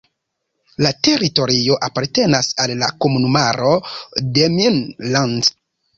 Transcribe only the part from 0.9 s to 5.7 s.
teritorio apartenas al la komunumaro "Demmin-Land".